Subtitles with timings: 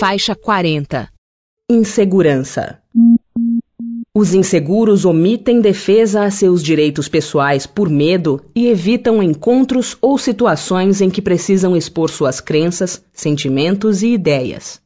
[0.00, 1.08] Faixa 40
[1.70, 2.80] Insegurança
[4.12, 11.00] Os inseguros omitem defesa a seus direitos pessoais por medo e evitam encontros ou situações
[11.00, 14.80] em que precisam expor suas crenças, sentimentos e ideias.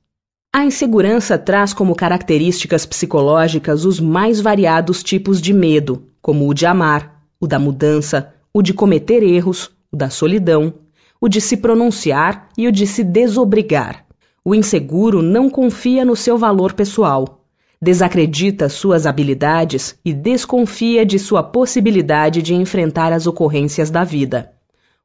[0.54, 6.66] A insegurança traz como características psicológicas os mais variados tipos de medo, como o de
[6.66, 10.74] amar, o da mudança, o de cometer erros, o da solidão,
[11.18, 14.07] o de se pronunciar e o de se desobrigar.
[14.48, 17.44] O inseguro não confia no seu valor pessoal,
[17.82, 24.50] desacredita suas habilidades e desconfia de sua possibilidade de enfrentar as ocorrências da vida,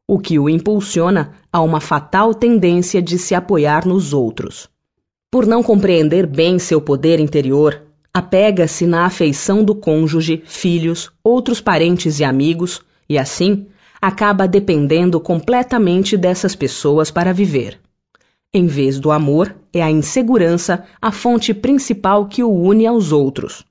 [0.08, 4.70] o que o impulsiona a uma fatal tendência de se apoiar nos outros.
[5.30, 7.82] Por não compreender bem seu poder interior,
[8.14, 13.68] apega-se na afeição do cônjuge, filhos, outros parentes e amigos, e assim
[14.02, 17.83] acaba dependendo completamente dessas pessoas para viver.
[18.54, 23.66] Em vez do amor, é a insegurança a fonte principal que o une aos outros.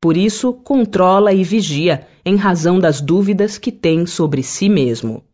[0.00, 5.24] Por isso, controla e vigia em razão das dúvidas que tem sobre si mesmo.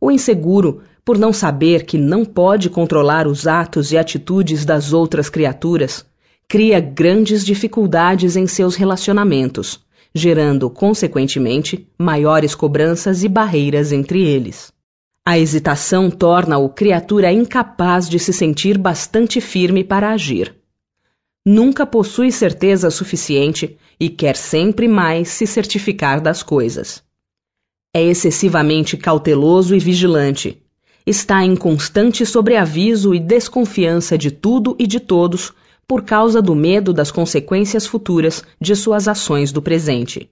[0.00, 5.30] O inseguro por não saber que não pode controlar os atos e atitudes das outras
[5.30, 6.04] criaturas,
[6.48, 9.80] cria grandes dificuldades em seus relacionamentos,
[10.12, 14.72] gerando, consequentemente, maiores cobranças e barreiras entre eles.
[15.28, 20.54] A hesitação torna-o criatura incapaz de se sentir bastante firme para agir.
[21.44, 27.02] Nunca possui certeza suficiente e quer sempre mais se certificar das coisas.
[27.92, 30.62] É excessivamente cauteloso e vigilante,
[31.04, 35.52] está em constante sobreaviso e desconfiança de tudo e de todos
[35.88, 40.30] por causa do medo das consequências futuras de suas ações do presente.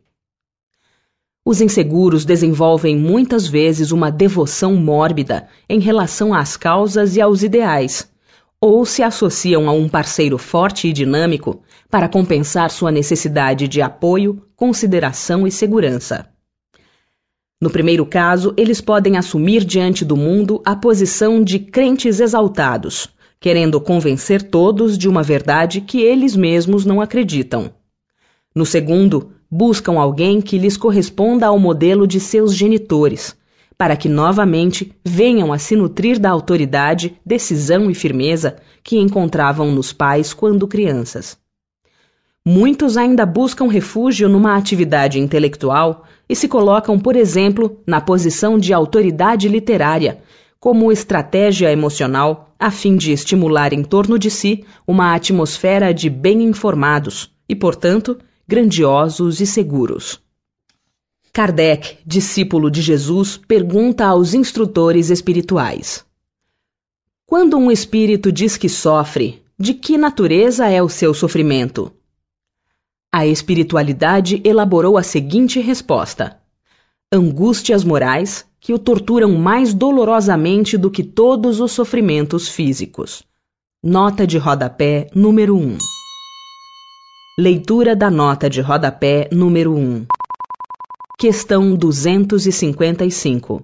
[1.47, 8.11] Os inseguros desenvolvem muitas vezes uma devoção mórbida em relação às causas e aos ideais,
[8.59, 14.43] ou se associam a um parceiro forte e dinâmico para compensar sua necessidade de apoio,
[14.57, 16.27] consideração e segurança.
[17.61, 23.79] No primeiro caso, eles podem assumir diante do mundo a posição de crentes exaltados, querendo
[23.83, 27.71] convencer todos de uma verdade que eles mesmos não acreditam.
[28.55, 33.37] No segundo, buscam alguém que lhes corresponda ao modelo de seus genitores,
[33.79, 39.93] para que novamente venham a se nutrir da autoridade, decisão e firmeza que encontravam nos
[39.93, 41.39] pais quando crianças.
[42.45, 48.73] Muitos ainda buscam refúgio numa atividade intelectual e se colocam, por exemplo, na posição de
[48.73, 50.19] autoridade literária,
[50.59, 56.43] como estratégia emocional, a fim de estimular em torno de si uma atmosfera de bem
[56.43, 60.21] informados e, portanto, grandiosos e seguros.
[61.33, 66.05] Kardec, discípulo de Jesus, pergunta aos instrutores espirituais:
[67.27, 71.91] Quando um espírito diz que sofre, de que natureza é o seu sofrimento?
[73.11, 76.39] A espiritualidade elaborou a seguinte resposta:
[77.11, 83.23] angústias morais que o torturam mais dolorosamente do que todos os sofrimentos físicos.
[83.83, 85.94] Nota de rodapé número 1.
[87.37, 90.07] Leitura da nota de rodapé número 1.
[91.19, 93.61] Questão 255.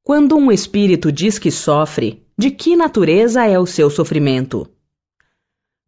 [0.00, 4.68] Quando um espírito diz que sofre, de que natureza é o seu sofrimento?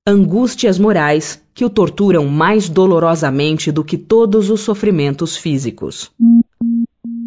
[0.05, 6.11] angústias morais que o torturam mais dolorosamente do que todos os sofrimentos físicos.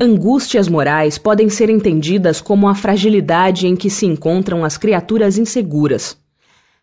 [0.02, 6.18] Angústias morais podem ser entendidas como a fragilidade em que se encontram as criaturas inseguras,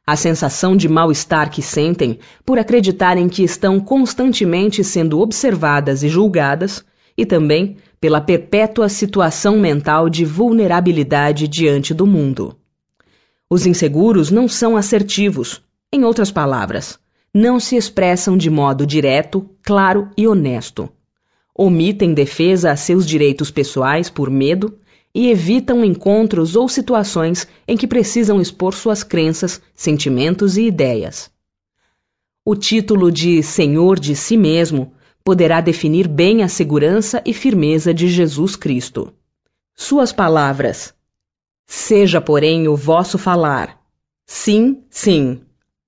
[0.07, 6.85] a sensação de mal-estar que sentem por acreditarem que estão constantemente sendo observadas e julgadas,
[7.19, 12.55] e também pela perpétua situação mental de vulnerabilidade diante do mundo.
[13.51, 15.61] Os inseguros não são assertivos,
[15.93, 16.99] em outras palavras,
[17.35, 20.89] não se expressam de modo direto, claro e honesto.
[21.55, 24.79] Omitem defesa a seus direitos pessoais por medo
[25.17, 31.31] e evitam encontros ou situações em que precisam expor suas crenças, sentimentos e ideias.
[32.45, 34.93] O título de Senhor de si mesmo
[35.25, 39.11] poderá definir bem a segurança e firmeza de Jesus Cristo.
[39.75, 40.93] Suas palavras:
[41.67, 43.81] Seja, porém, o vosso falar.
[44.27, 45.41] Sim, sim.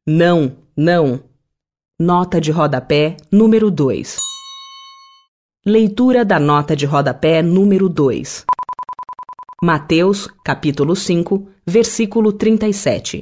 [0.07, 1.23] Não, não.
[2.01, 4.17] Nota de rodapé número 2.
[5.67, 8.47] Leitura da nota de rodapé número 2.
[9.61, 13.21] Mateus, capítulo 5, versículo 37.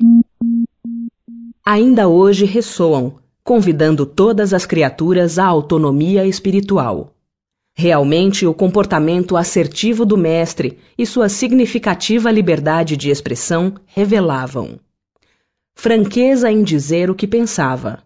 [1.65, 7.15] Ainda hoje ressoam, convidando todas as criaturas à autonomia espiritual.
[7.75, 14.79] Realmente, o comportamento assertivo do Mestre e sua significativa liberdade de expressão revelavam
[15.75, 18.03] franqueza em dizer o que pensava,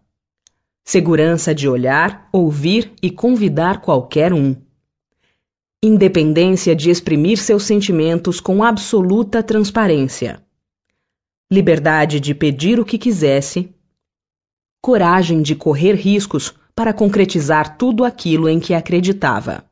[0.84, 4.54] segurança de olhar, ouvir e convidar qualquer um,
[5.82, 10.44] independência de exprimir seus sentimentos com absoluta transparência,
[11.50, 13.74] liberdade de pedir o que quisesse,
[14.82, 19.64] coragem de correr riscos para concretizar tudo aquilo em que acreditava.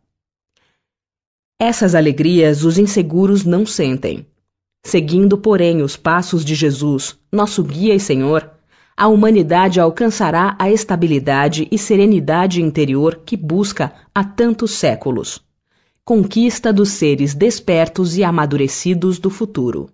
[1.60, 4.26] Essas alegrias os inseguros não sentem.
[4.82, 8.50] Seguindo, porém, os passos de Jesus, nosso guia e Senhor,
[8.96, 15.46] a humanidade alcançará a estabilidade e serenidade interior que busca há tantos séculos.
[16.08, 19.90] Conquista dos seres despertos e amadurecidos do futuro.